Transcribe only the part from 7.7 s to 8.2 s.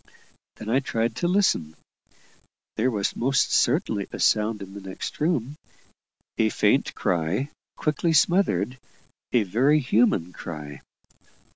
quickly